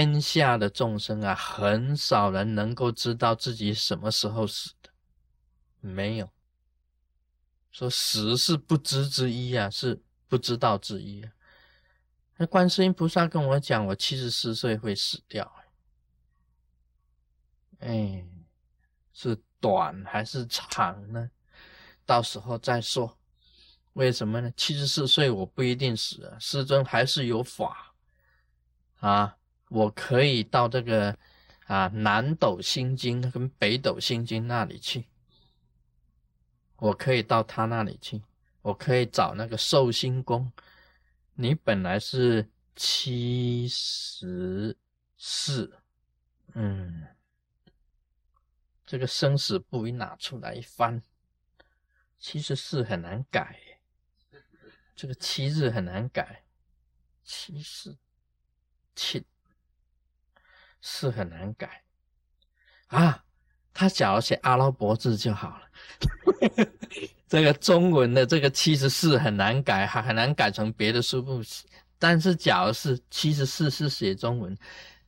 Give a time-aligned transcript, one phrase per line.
[0.00, 4.90] 天下的众生啊，很少人能够知道自己什么时候死的，
[5.80, 6.30] 没有。
[7.70, 11.22] 说死是不知之一啊，是不知道之一。
[12.38, 15.52] 那观世音菩萨跟我讲，我七十四岁会死掉，
[17.80, 18.24] 哎，
[19.12, 21.30] 是短还是长呢？
[22.06, 23.18] 到时候再说。
[23.92, 24.50] 为什么呢？
[24.56, 27.94] 七十四岁我不一定死啊，师尊还是有法
[29.00, 29.36] 啊，
[29.70, 31.16] 我可以到这个
[31.66, 35.06] 啊南斗心经跟北斗星君那里去，
[36.76, 38.20] 我可以到他那里去，
[38.62, 40.52] 我可以找那个寿星公。
[41.34, 44.76] 你本来是七十
[45.16, 45.80] 四，
[46.54, 47.06] 嗯，
[48.84, 51.00] 这个生死簿一拿出来一翻，
[52.18, 53.56] 七十四很难改。
[54.96, 56.44] 这个七日很难改，
[57.24, 57.96] 七四
[58.94, 59.24] 七
[60.80, 61.82] 是很难改
[62.88, 63.24] 啊！
[63.72, 65.62] 他假如写阿拉伯字就好了。
[67.28, 71.40] 这个中文的这个七十四很难改，还很难改成别的数目。
[71.98, 74.56] 但是假如是七十四是写中文，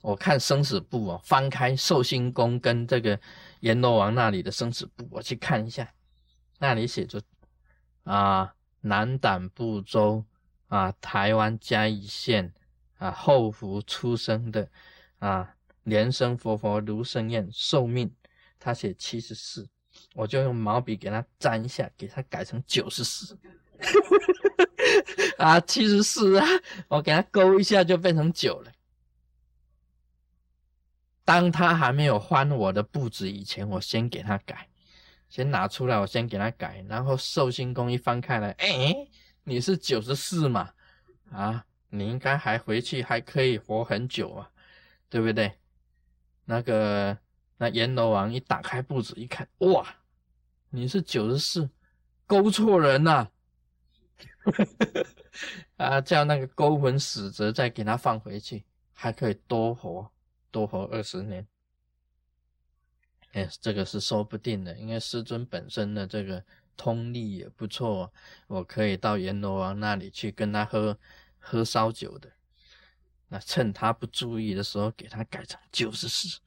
[0.01, 3.19] 我看生死簿哦，翻开寿星公跟这个
[3.61, 5.93] 阎罗王那里的生死簿，我去看一下，
[6.59, 7.21] 那里写着
[8.05, 8.55] 啊。
[8.85, 10.25] 南胆部洲
[10.67, 12.53] 啊，台湾嘉义县
[12.99, 14.69] 啊，后福出生的
[15.21, 18.15] 啊，莲生佛佛卢生燕寿命，
[18.59, 19.69] 他写七十四，
[20.15, 23.39] 我就用毛笔给他粘一下，给他改成九十四，
[25.39, 26.47] 啊，七十四啊，
[26.89, 28.73] 我给他勾一下就变成九了。
[31.25, 34.69] 当他还没有翻我的簿子以前，我先给他改。
[35.29, 38.95] 先拿出来，我先给他改，然后寿星公一翻开来，哎，
[39.45, 40.71] 你是九十四嘛？
[41.31, 44.51] 啊，你应该还回去，还可以活很久啊，
[45.09, 45.51] 对不对？
[46.45, 47.17] 那个
[47.57, 49.87] 那阎罗王一打开簿子一看，哇，
[50.71, 51.71] 你是九十四，
[52.27, 53.31] 勾错人了，
[55.77, 60.11] 啊，叫那个勾魂使者再给他放回去，还可以多活
[60.51, 61.47] 多活二十年。
[63.33, 66.45] 哎，这个是说不定的，因为师尊本身的这个
[66.77, 68.13] 通力也不错，
[68.47, 70.99] 我可以到阎罗王那里去跟他喝
[71.39, 72.31] 喝烧酒的。
[73.33, 76.39] 那趁他不注意的时候，给他改成九十四。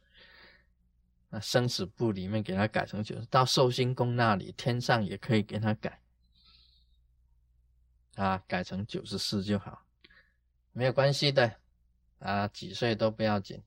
[1.29, 5.99] 那生死簿里面给他改成九十，到寿星宫那里，天上也可以给他改，
[8.17, 9.83] 啊，改成九十四就好，
[10.73, 11.55] 没有关系的，
[12.19, 13.63] 啊，几岁都不要紧。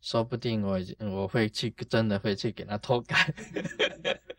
[0.00, 3.34] 说不定我我会去，真的会去给他偷改。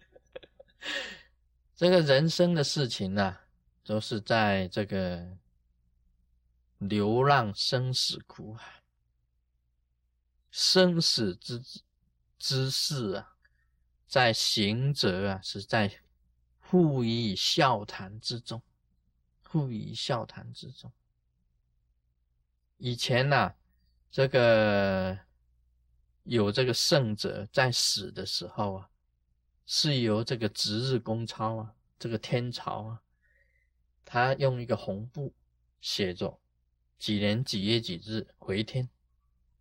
[1.76, 3.38] 这个人生的事情呢，
[3.84, 5.28] 都是在这个
[6.78, 8.84] 流浪生死苦海，
[10.52, 11.62] 生死之
[12.38, 13.36] 之事啊，
[14.08, 16.00] 在行者啊，是在
[16.60, 18.62] 互以笑谈之中，
[19.44, 20.92] 互以笑谈之中。
[22.78, 23.56] 以前呢，
[24.12, 25.20] 这个。
[26.28, 28.90] 有这个圣者在死的时候啊，
[29.68, 33.04] 是由这个值日公操啊，这个天朝啊，
[34.04, 35.36] 他用一个红布
[35.82, 36.40] 写着
[36.98, 38.90] 几年几月几日回天，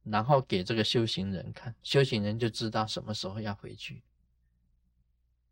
[0.03, 4.03] 然后给这个修行人看，修行人就知道什么时候要回去。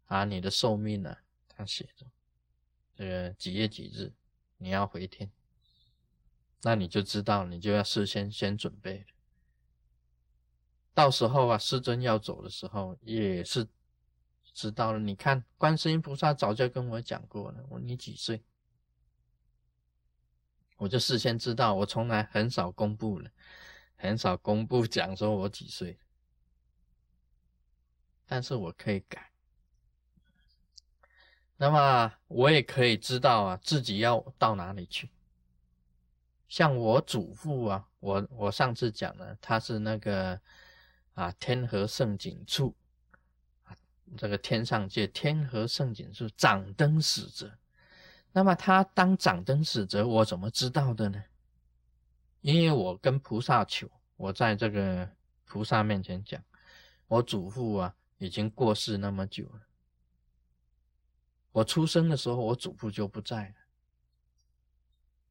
[0.06, 1.16] 啊，你的寿命呢？
[1.48, 2.06] 他写着
[2.94, 4.12] 这个几月几日
[4.58, 5.30] 你要回天，
[6.62, 9.04] 那你就知道，你就要事先先准备。
[10.94, 13.66] 到时候啊，师尊要走的时候，也是
[14.52, 14.98] 知道了。
[14.98, 17.64] 你看，观世音菩萨早就跟我讲过了。
[17.70, 18.42] 我你几岁？
[20.82, 21.74] 我就事先知道。
[21.74, 23.30] 我从来很少公布了，
[23.96, 25.96] 很少公布讲说我几岁。
[28.26, 29.30] 但是我可以改。
[31.56, 35.08] 那么我也可以知道啊，自己要到哪里去。
[36.48, 40.40] 像我祖父啊，我我上次讲了，他是那个。
[41.14, 42.74] 啊，天河圣景处
[43.64, 43.76] 啊，
[44.16, 47.52] 这个天上界天河圣景处掌灯使者。
[48.32, 51.22] 那么他当掌灯使者，我怎么知道的呢？
[52.40, 55.08] 因为我跟菩萨求，我在这个
[55.44, 56.42] 菩萨面前讲，
[57.06, 59.60] 我祖父啊已经过世那么久了。
[61.52, 63.54] 我出生的时候，我祖父就不在了。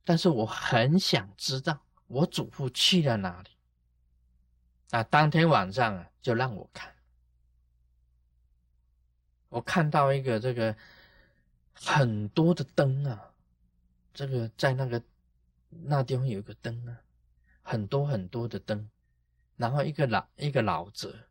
[0.03, 3.49] 但是我很想知道我祖父去了哪里。
[4.91, 6.93] 啊，当天晚上啊，就让我看，
[9.49, 10.75] 我看到一个这个
[11.83, 13.33] 很多的灯啊，
[14.13, 15.01] 这个在那个
[15.69, 17.01] 那地方有一个灯啊，
[17.61, 18.89] 很多很多的灯，
[19.57, 21.27] 然后一个老一个老者，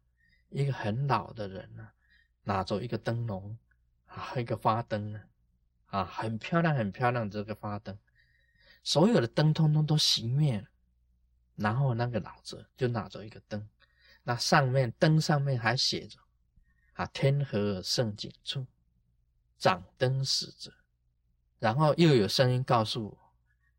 [0.49, 1.89] 一个很老的人呢，
[2.43, 3.57] 拿着一个灯笼
[4.07, 5.23] 啊，一个花灯呢，
[5.87, 7.97] 啊，很漂亮很漂亮这个花灯，
[8.83, 10.67] 所有的灯通通都熄灭了，
[11.55, 13.69] 然后那个老者就拿着一个灯，
[14.25, 16.19] 那上面灯上面还写着
[16.95, 18.67] 啊，天河圣景处，
[19.61, 20.73] 掌灯使者，
[21.59, 23.19] 然后又有声音告诉我，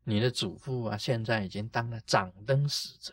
[0.04, 3.12] 你的祖父啊，现在已经当了掌灯使者。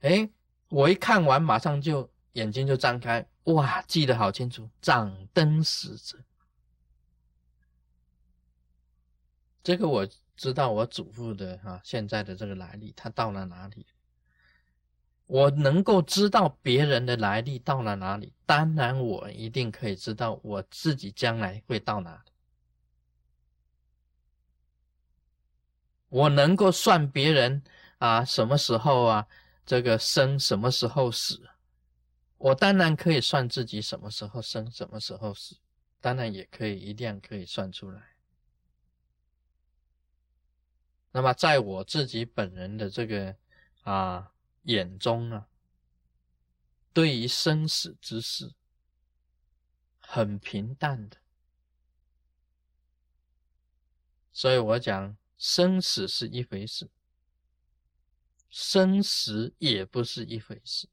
[0.00, 0.28] 哎，
[0.70, 6.18] 我一看完，马上就眼睛就张开，哇，记得好清楚，掌灯使者。
[9.62, 13.86] 这个我知道，我祖父的哈现在的这个来历，他到了哪里？
[15.30, 22.32] 我能够知道别人的来历到了哪里，当然我一定可以知道我自己将来会到哪里。
[26.08, 27.62] 我能够算别人
[27.98, 29.28] 啊，什么时候啊？
[29.64, 31.48] 这个生什么时候死？
[32.36, 35.56] 我当然可以算自己什么时候生，什么时候死，
[36.00, 38.02] 当然也可以一定可以算出来。
[41.12, 43.36] 那么在我自己本人的这个
[43.82, 45.46] 啊眼中呢，
[46.92, 48.52] 对于生死之事
[49.98, 51.18] 很平淡的，
[54.32, 56.90] 所以我讲生死是一回事。
[58.50, 60.88] 生死也不是一回事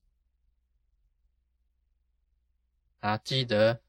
[2.99, 3.17] 啊！
[3.17, 3.81] 记得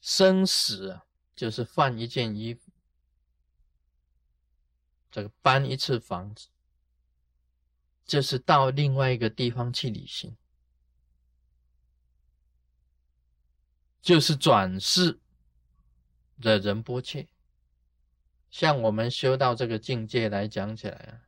[0.00, 1.00] 生死，
[1.34, 2.70] 就是换一件衣服，
[5.10, 6.46] 这个搬一次房子，
[8.04, 10.36] 就是到另外一个地方去旅行，
[14.02, 15.18] 就是转世
[16.40, 17.28] 的仁波切。
[18.50, 21.20] 像我们修到这个境界来讲起来啊。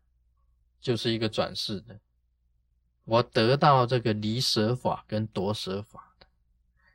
[0.78, 1.99] 就是一个转世的，
[3.05, 6.26] 我得到这个离舍法跟夺舍法的，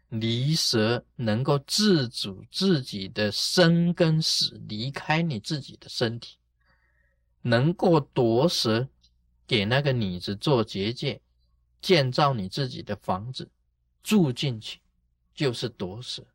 [0.08, 6.38] 离舍能够自主自己的生跟死，离开你自己的身体，
[7.42, 8.88] 能够夺舍
[9.52, 11.20] 给那个女子做结界，
[11.82, 13.52] 建造你自己的房子
[14.02, 14.80] 住进去，
[15.34, 16.26] 就是夺舍。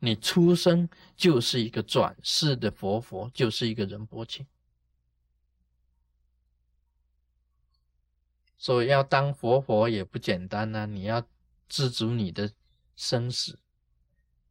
[0.00, 0.86] 你出生
[1.16, 4.46] 就是一个转世的佛佛，就是一个人波切。
[8.58, 11.26] 所以要当佛佛也不简单呐，你要
[11.70, 12.52] 自主你的
[12.94, 13.58] 生死，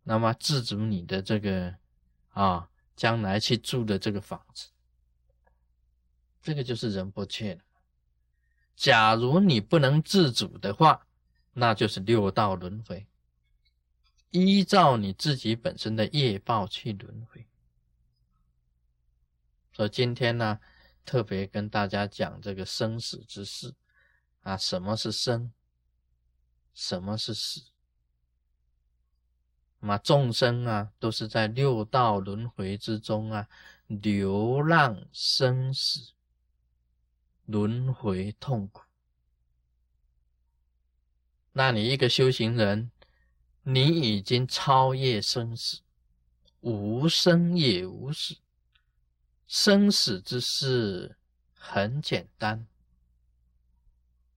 [0.01, 1.75] 那么自主你的这个
[2.29, 4.69] 啊，将来去住的这个房子，
[6.41, 7.61] 这个就是仁波切了。
[8.77, 11.07] 假如你不能自主的话，
[11.53, 13.07] 那就是六道轮回，
[14.29, 17.47] 依照你自己本身的业报去轮回。
[19.73, 20.59] 所以今天呢，
[21.03, 23.73] 特别跟大家讲这个生死之事。
[24.43, 25.51] 啊，什么是生？
[26.73, 27.61] 什么是死？
[29.79, 33.47] 那众生啊，都是在六道轮回之中啊，
[33.87, 36.13] 流浪生死，
[37.47, 38.83] 轮回痛苦。
[41.53, 42.91] 那你一个修行人，
[43.63, 45.81] 你已经超越生死，
[46.59, 48.37] 无生也无死，
[49.47, 51.17] 生死之事
[51.55, 52.67] 很简单。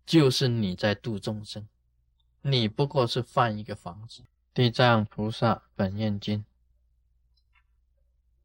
[0.06, 1.68] 就是你在度众生，
[2.42, 4.22] 你不过是换一个房子。
[4.54, 6.44] 地藏菩萨本愿经，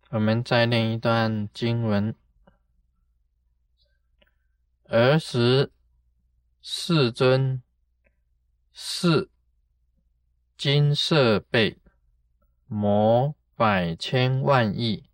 [0.10, 2.16] 我们再念一段经文：
[4.88, 5.72] 儿时
[6.62, 7.64] 世尊
[8.72, 9.30] 是
[10.56, 11.80] 金色贝，
[12.68, 15.10] 摩百千万亿，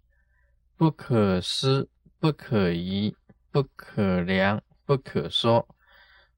[0.76, 3.16] 不可思，不可疑，
[3.50, 5.66] 不可量，不可说。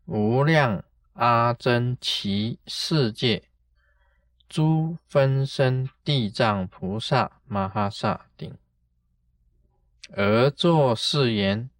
[0.05, 3.49] 无量阿僧祇世界，
[4.47, 8.55] 诸分身地藏菩萨摩诃萨顶，
[10.11, 11.71] 而作是言：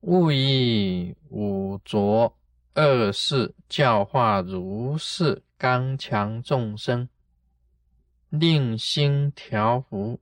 [0.00, 2.36] 勿以五浊
[2.74, 7.08] 恶世教化如是刚强众生，
[8.28, 10.18] 令心调伏，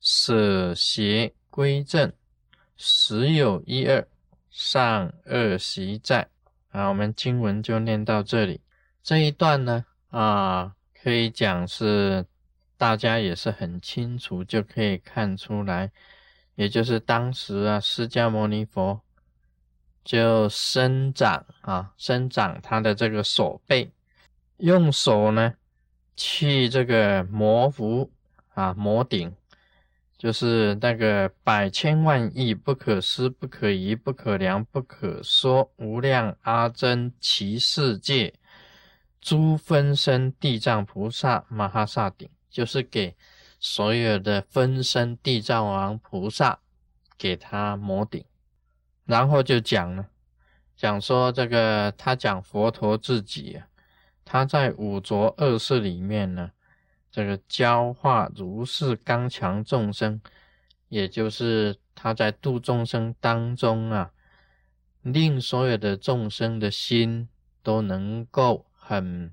[0.00, 2.12] 舍邪归正，
[2.76, 4.06] 实有一二。
[4.50, 6.28] 上恶习在
[6.68, 8.60] 啊，我们经文就念到这里。
[9.02, 12.24] 这一段呢，啊，可以讲是
[12.76, 15.90] 大家也是很清楚，就可以看出来，
[16.54, 19.00] 也就是当时啊，释迦牟尼佛
[20.04, 23.90] 就伸展啊，伸展他的这个手背，
[24.58, 25.54] 用手呢
[26.14, 28.10] 去这个摩伏
[28.54, 29.34] 啊，摩顶，
[30.16, 38.32] 就是那个百千万亿不可思不可疑不可量不可说无量阿僧祇世界
[39.20, 43.16] 诸分身地藏菩萨摩诃萨顶，就是给
[43.66, 46.58] 所有的分身地藏王菩萨
[47.16, 48.22] 给他摩顶，
[49.06, 50.10] 然后就讲了，
[50.76, 53.66] 讲说这个他讲佛陀自己啊，
[54.22, 56.52] 他在五浊恶世里面呢。
[57.10, 60.20] 这个教化如是刚强众生，
[60.90, 64.10] 也就是他在度众生当中啊，
[65.00, 67.30] 令所有的众生的心
[67.62, 69.32] 都能够很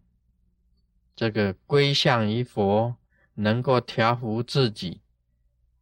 [1.18, 2.96] 这个归向于佛，
[3.36, 5.02] 能够调伏自己，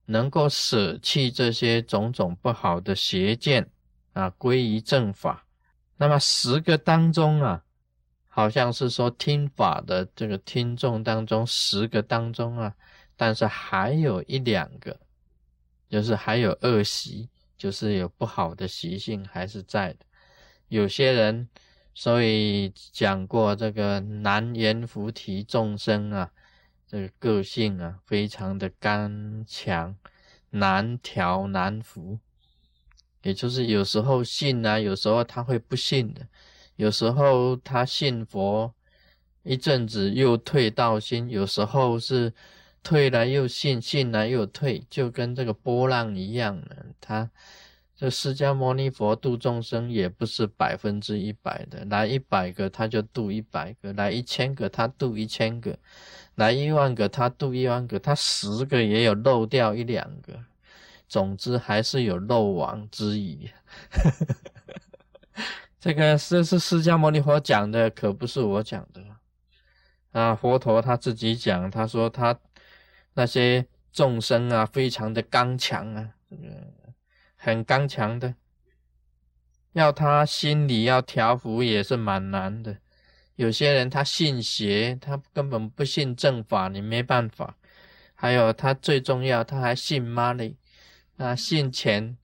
[0.06, 3.70] 能够舍弃这些种种不好的邪见
[4.14, 5.46] 啊，归于正法。
[5.98, 7.64] 那么十个当中啊。
[8.32, 12.74] 好像是说听法的这个听众当中十个当中啊，
[13.18, 14.98] 但是还有一两个，
[15.90, 17.28] 就是还有恶习，
[17.58, 20.06] 就是有不好的习性还是在的。
[20.70, 21.50] 有些人，
[21.94, 26.32] 所以讲过这个难言菩提众生啊，
[26.92, 29.96] 这个个性啊非常的刚强，
[30.50, 32.18] 难调难服，
[33.22, 36.28] 也就是有时候信啊，有时候他会不信的。
[36.78, 38.74] 有时候他信佛
[39.44, 42.34] 一阵子又退道心，有时候是
[42.82, 46.88] 退了又信，信了又退，就跟这个波浪一样的。
[47.00, 47.30] 他
[47.96, 55.78] 这释迦牟尼佛度众生也不是百分之一百的，来一百个他就度一百个，来一千个他度一千个，
[56.40, 60.34] 来一万个他渡一万个，他十个也有漏掉一两个，
[61.08, 63.52] 总之还是有漏网之鱼。
[65.80, 69.04] 这个是是释迦牟尼佛讲的，可不是我讲的
[70.12, 70.34] 啊！
[70.34, 72.40] 佛陀他自己讲，他说他
[73.14, 76.44] 那些众生啊，非常的刚强啊，这个
[77.36, 78.34] 很刚强的，
[79.74, 82.78] 要他心里要调伏也是蛮难的。
[83.40, 87.56] 有些人他信邪，他根本不信正法，你没办法。
[88.14, 90.56] 还有他最重要，他还信 money，，
[91.16, 92.18] 啊，信钱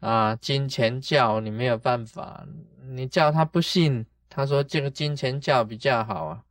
[0.00, 2.46] 啊，金钱教，你没有办法。
[2.90, 6.44] 你叫他不信，他说这个金钱教比较好啊。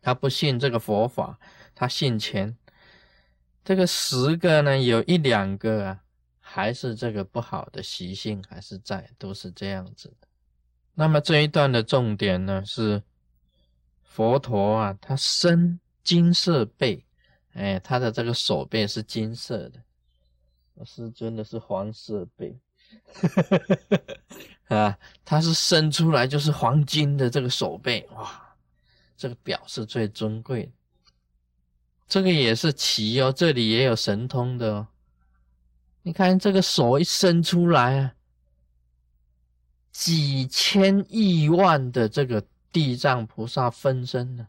[0.00, 1.38] 他不信这个佛法，
[1.74, 2.56] 他信钱。
[3.62, 6.04] 这个十个呢，有一两个啊，
[6.40, 10.27] 还是这个不好的习性还是在，都是这样子的。
[10.98, 13.00] 那么这一段的重点呢，是
[14.02, 17.04] 佛陀啊，他身金色背，
[17.52, 19.80] 哎，他的这个手背是金色的，
[20.84, 22.58] 师尊的是黄色背。
[24.66, 28.56] 啊，他是生出来就是黄金的这个手背，哇，
[29.16, 30.72] 这个表是最尊贵的。
[32.08, 34.88] 这个也是奇哦，这里也有神通的哦。
[36.02, 38.14] 你看这个手一伸出来啊，
[39.98, 42.40] 几千亿万的这个
[42.70, 44.46] 地藏菩萨分身呢，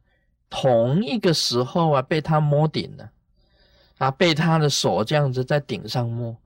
[0.48, 3.10] 同一个时候啊，被他摸顶了，
[3.98, 6.38] 啊，被他的手这样子在顶上摸。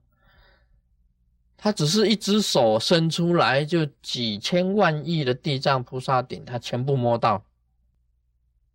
[1.58, 7.44] 他只是一只手伸出来，就几千万亿的地藏菩萨顶，他全部摸到。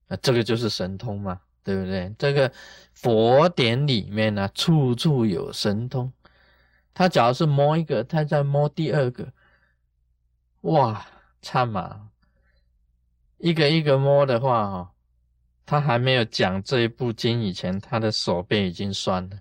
[0.10, 2.14] 啊这个就是神通嘛，对不对？
[2.20, 2.52] 这个
[2.94, 6.14] 佛典里面呢，处处有神通。
[6.94, 9.28] 他只要是摸一个，他再摸第二个，
[10.62, 11.06] 哇，
[11.42, 12.10] 差嘛！
[13.38, 14.92] 一个一个摸的话，哈，
[15.66, 19.38] 他还没有讲这一部经以前，他的手背已经酸了。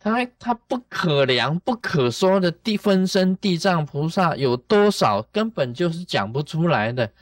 [0.00, 7.12] 他他不可量、不可说的地分身地藏菩萨有多少，根本就是讲不出来的。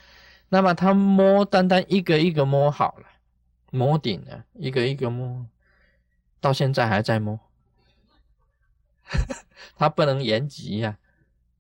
[0.49, 3.07] 那么他摸，单单一个一个摸好了，
[3.71, 5.47] 摸顶了，一个一个摸，
[6.41, 7.39] 到现在还在摸。
[9.77, 10.97] 他不能延吉呀，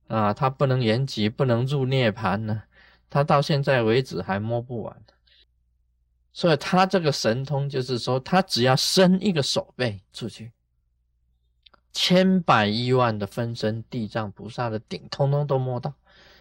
[0.09, 2.63] 啊，他不能延吉，不能入涅槃呢。
[3.11, 5.03] 他到现在为止还摸不完。
[6.33, 10.53] 所以他这个神通就是说，他只要伸一个手背出去。
[11.93, 15.93] 千百亿万的分身地藏菩萨的顶，通通都摸到，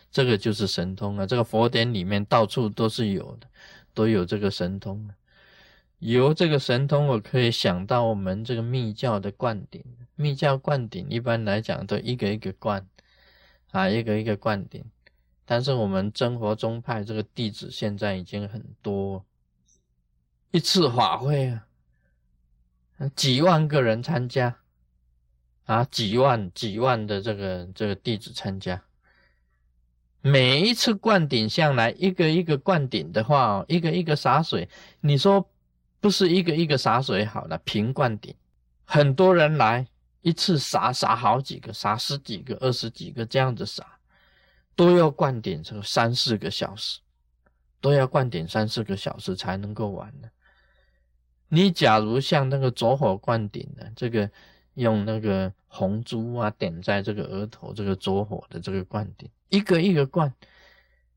[0.10, 1.26] 这个就是神通啊！
[1.26, 3.48] 这个佛典里面到处都是有的，
[3.94, 5.10] 都有这个神通。
[6.00, 9.84] 由这个神通，我可以想到我们这个密教的灌顶。
[10.22, 12.88] 密教灌顶一般来讲都一个一个灌
[13.72, 14.86] 啊，一个一个灌顶。
[15.46, 19.26] 但是我们真佛宗派这个弟子现在已经很多，
[20.52, 21.66] 一次法会啊，
[23.16, 24.58] 几万个人参加。
[25.66, 28.84] 啊，几万几万的这个这个弟子参加，
[30.20, 34.68] 每一次灌顶下来，一个一个灌顶的话，一个一个洒水，
[35.00, 35.50] 你说
[36.02, 38.36] 不是一个一个洒水好了，平灌顶，
[38.84, 39.88] 很多人来
[40.22, 43.86] 一次撒撒好几个，撒十几个、二十几个这样子撒，
[44.76, 47.00] 都要灌顶这个三四个小时，
[47.80, 50.30] 都要灌顶三四个小时才能够完的。
[51.50, 54.30] 你假如像那个着火灌顶的这个，
[54.76, 60.34] 用那个红珠啊点在这个额头这个着火的这个灌顶，一个一个灌，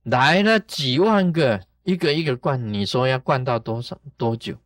[0.02, 4.56] 来了几万个，一个一个灌，你说要灌到多少多久？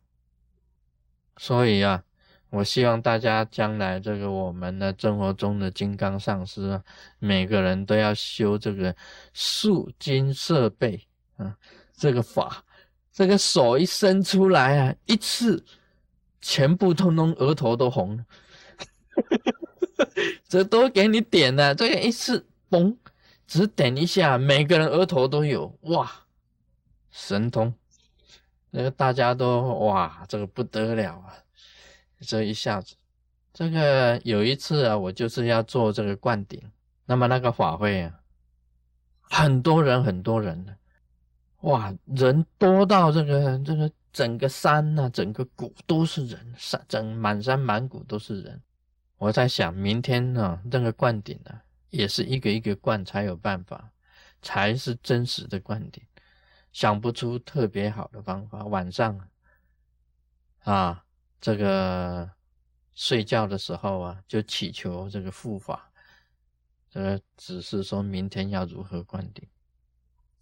[1.37, 2.03] 所以啊，
[2.49, 6.83] 我希望大家将来这个我们的生活中的金刚上师啊，
[7.19, 8.95] 每个人都要修这个
[9.33, 11.55] 塑金设备啊，
[11.95, 12.63] 这个法。
[13.11, 15.65] 这个手一伸出来啊，一次
[16.39, 18.23] 全部通通额头都红，
[20.47, 21.75] 这都给你点了。
[21.75, 22.95] 这个一次嘣，
[23.45, 26.09] 只点一下，每个人额头都有哇，
[27.11, 27.73] 神通！
[28.69, 31.35] 那个大家都哇，这个不得了啊！
[32.19, 32.95] 这一下子，
[33.53, 36.61] 这个有一次啊，我就是要做这个灌顶，
[37.05, 38.19] 那么那个法会啊，
[39.21, 40.75] 很多人，很多人呢。
[41.61, 48.61] 哇，人多到这个这个整个山呐，整个谷都是人，山整满山满谷都是人。
[49.17, 51.59] 我在想，明天呢，那个灌顶呢，
[51.89, 53.91] 也是一个一个灌才有办法，
[54.41, 56.01] 才是真实的灌顶。
[56.71, 58.63] 想不出特别好的方法。
[58.65, 59.19] 晚上
[60.63, 61.03] 啊，
[61.41, 62.29] 这个
[62.93, 65.91] 睡觉的时候啊，就祈求这个护法，
[66.89, 69.47] 这个只是说明天要如何灌顶，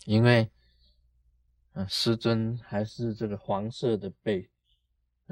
[0.05, 0.49] 因为。
[1.87, 4.49] 师尊还是这个黄色的背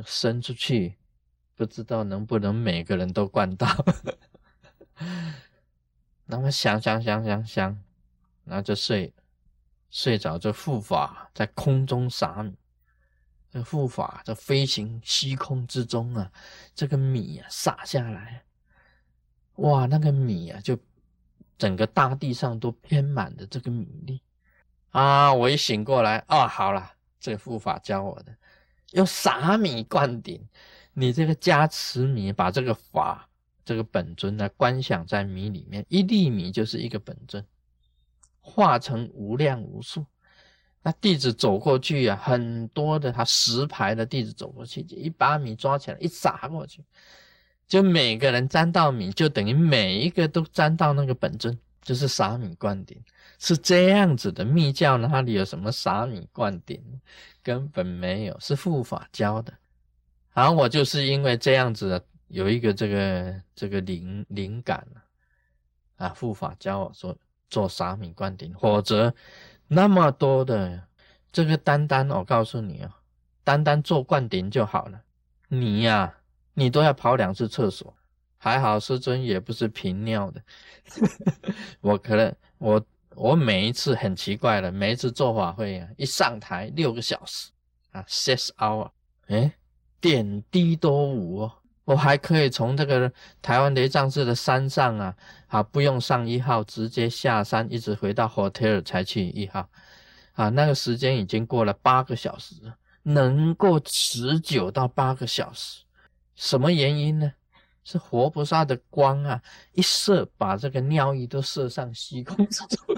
[0.05, 0.95] 伸出去，
[1.55, 3.67] 不知道能不能每个人都灌到。
[6.25, 7.83] 那么想想想想想，
[8.43, 9.11] 然后就睡，
[9.89, 12.55] 睡着这护法在空中撒米，
[13.55, 16.29] 这护法在飞行虚空之中啊，
[16.75, 18.43] 这个米啊撒下来，
[19.55, 20.77] 哇，那个米啊就
[21.57, 24.21] 整个大地上都偏满的这个米粒。
[24.89, 25.33] 啊！
[25.33, 28.35] 我一醒过来，啊，好了，这个护法教我的，
[28.91, 30.45] 用撒米灌顶，
[30.91, 33.29] 你这个加持米，把这个法，
[33.63, 37.45] 这个本尊呢，观想在米里面，一粒米就是一个本尊，
[38.41, 40.05] 化成无量无数。
[40.87, 46.83] 那弟子走过去啊，很多的，他十排的弟子走过去，一把米抓起来，一撒过去，
[47.67, 53.03] 就每个人沾到米，就等于每一个都沾到那个本尊，就是撒米灌顶。
[53.39, 56.79] 是这样子的，密教哪里有什么撒米灌顶？
[57.41, 59.51] 根本没有，是护法教的。
[60.35, 64.85] 然后我就是因为这样子有一个这个这个灵灵感
[65.95, 67.17] 啊，护法教我说
[67.49, 69.11] 做撒米灌顶，否则
[69.67, 70.83] 那么多的
[71.31, 72.99] 这个单单我告诉你啊，
[73.43, 75.01] 单单做灌顶就好了，
[75.47, 76.15] 你呀
[76.53, 77.93] 你都要跑两次厕所。
[78.37, 80.41] 还好师尊也不是频尿的，
[81.81, 82.85] 我可能我。
[83.17, 87.49] 我每一次很奇怪的，每一次做法会啊，一上台六个小时
[87.91, 88.89] 啊，six hour，
[89.27, 89.53] 哎，
[90.01, 91.53] 点滴都无哦，
[91.85, 95.15] 我还可以从这个台湾雷藏寺的山上啊，
[95.47, 99.69] 啊，不用上一号，直接下山，一直回到 hotel 才去一号，
[100.33, 102.55] 啊，那个时间已经过了八个小时，
[103.03, 105.83] 能够持久到八个小时，
[106.35, 107.31] 什么原因呢？
[107.83, 109.39] 是活菩萨的光啊，
[109.73, 112.79] 一射把这个尿意都射上虚空之中。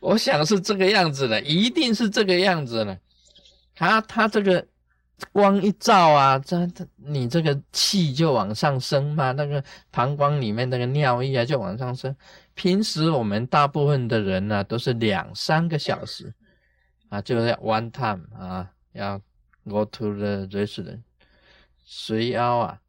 [0.00, 2.98] 我想是这个样子的，一定是这个样子的。
[3.76, 4.66] 他他这个
[5.32, 12.14] 光一照啊，这这你这个气就往上升嘛，那个膀胱里面那个尿液啊就往上升。
[12.54, 16.32] 平时我们大部分的人呢，都是两三个小时
[17.08, 19.18] 啊，就是 one time 啊，要
[19.64, 21.00] go to the restroom。
[21.82, 22.80] 随凹啊，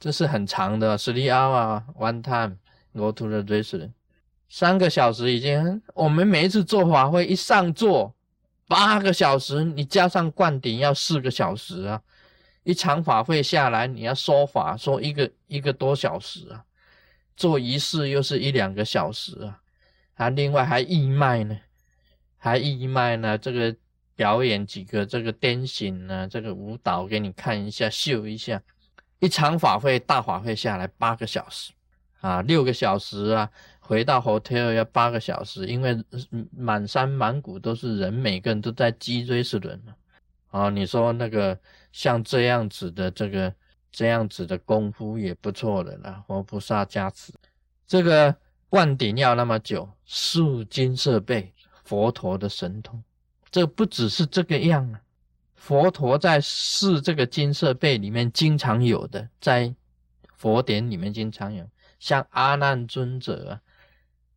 [0.00, 0.96] 这是很长的。
[0.96, 2.56] 十里凹啊，one time
[2.94, 3.90] go to the restroom，
[4.48, 5.82] 三个小时已经。
[5.94, 8.14] 我们每一次做法会一上座
[8.68, 12.02] 八个小时，你加上灌顶要四个小时啊。
[12.62, 16.64] 一场法会下来，你要说法说一个一个多小时啊，
[17.36, 19.60] 做仪式又是一两个小时啊。
[20.14, 21.58] 啊，另外还义卖呢，
[22.36, 23.76] 还义卖呢，这个。
[24.16, 28.62] 表演几个这个癫醒呢，这个舞蹈给你看一下，秀一下。
[29.18, 31.70] 一场法会大法会下来八个小时
[32.22, 33.50] 啊，六个小时啊，
[33.86, 35.96] 回到 hotel 要八个小时，因为
[36.50, 39.94] 满山满谷都是人，每个人都在脊椎是人嘛。
[40.50, 41.56] 啊，你说那个
[41.92, 43.54] 像这样子的这个
[43.92, 47.32] 这样子的功夫也不错的啦，活菩萨加持。
[47.86, 48.34] 这个
[48.68, 51.52] 灌顶要那么久，塑金设备，
[51.84, 53.00] 佛陀的神通。
[53.52, 55.00] 这不只是这个样啊，
[55.54, 59.72] 佛陀在试这个金色贝里面经常有的，在
[60.34, 61.64] 佛典里面经常有，
[62.00, 63.60] 像阿难尊者啊，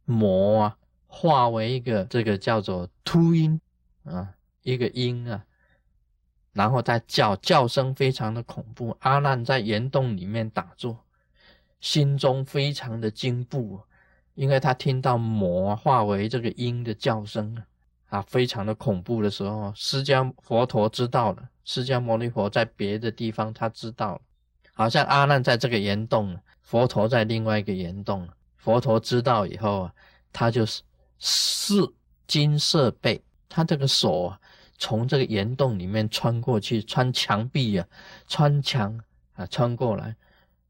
[0.10, 3.62] 魔啊，化为一个这个叫做秃鹰
[4.04, 5.46] 啊，一个鹰啊，
[6.54, 8.98] 然后再叫，叫声非常的恐怖。
[9.02, 11.06] 阿难在岩洞里面打坐，
[11.80, 13.80] 心中非常的惊怖，
[14.34, 17.64] 因为他听到魔化为这个鹰的叫声
[18.08, 18.20] 啊。
[18.24, 21.50] 非常的恐怖的时候，释迦佛陀知道了。
[21.64, 24.22] 释迦牟尼佛在别的地方他知道了，
[24.74, 28.28] 好像阿难在这个岩洞，佛陀在另外一个岩洞。
[28.60, 29.94] 佛陀知道以后啊，
[30.32, 30.84] 他就是
[31.18, 31.76] 是
[32.28, 33.20] 金色背，
[33.50, 34.40] 他这个手啊，
[34.78, 37.88] 从这个岩洞里面穿过去，穿墙壁啊，
[38.28, 38.96] 穿墙
[39.34, 40.16] 啊，穿过来，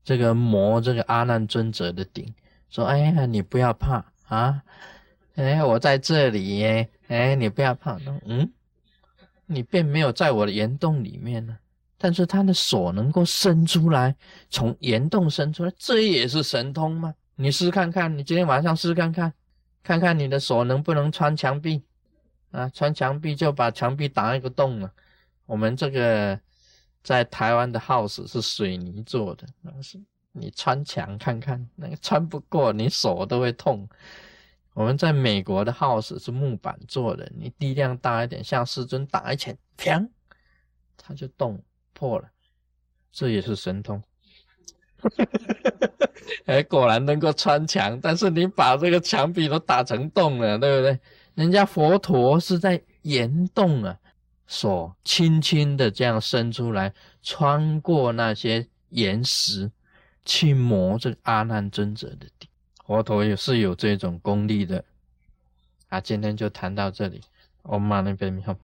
[0.03, 2.33] 这个磨这个阿难尊者的顶，
[2.69, 4.63] 说：“哎呀，你不要怕啊。”
[5.35, 6.89] 哎，我在这里耶！
[7.07, 7.97] 哎，你不要怕。
[8.25, 8.51] 嗯，
[9.45, 11.57] 你并没有在我的岩洞里面呢，
[11.97, 14.13] 但是他的手能够伸出来，
[14.49, 17.13] 从岩洞伸出来，这也是神通吗？
[17.41, 19.33] 你试试看看，你今天晚上试试看看，
[19.81, 21.81] 看看你的手能不能穿墙壁
[22.51, 22.67] 啊？
[22.67, 24.91] 穿墙壁就把墙壁打一个洞了。
[25.45, 26.37] 我们这个
[27.01, 29.97] 在台湾的 house 是水泥做的，那是
[30.33, 33.87] 你穿墙看看，那个穿不过，你手都会痛。
[34.73, 40.09] 我们在美国的 house 是木板做的，你力量大一点，像师尊打一拳，砰，
[40.97, 42.29] 它就动破了，
[43.13, 44.03] 这也是神通。
[46.49, 50.99] 哎，果然能够穿墙，但是你把这个墙壁都打成洞了，对不对？
[51.35, 53.95] 人家佛陀是在岩洞啊，
[54.47, 59.69] 手轻轻的这样伸出来，穿过那些岩石，
[60.25, 62.49] 去磨这个阿难尊者的底。
[62.83, 64.83] 佛陀也是有这种功力的，
[65.89, 67.21] 啊，今天就谈到这里，
[67.61, 68.55] 我们那边好。